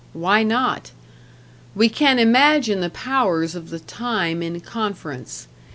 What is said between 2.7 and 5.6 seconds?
the powers of the time in conference.